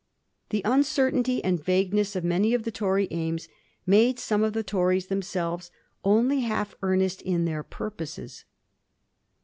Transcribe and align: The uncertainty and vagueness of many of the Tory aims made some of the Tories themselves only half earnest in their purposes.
The 0.49 0.63
uncertainty 0.65 1.43
and 1.43 1.63
vagueness 1.63 2.15
of 2.15 2.23
many 2.23 2.55
of 2.55 2.63
the 2.63 2.71
Tory 2.71 3.07
aims 3.11 3.47
made 3.85 4.17
some 4.17 4.41
of 4.43 4.53
the 4.53 4.63
Tories 4.63 5.09
themselves 5.09 5.69
only 6.03 6.39
half 6.39 6.73
earnest 6.81 7.21
in 7.21 7.45
their 7.45 7.61
purposes. 7.61 8.45